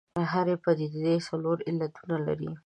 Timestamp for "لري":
2.25-2.49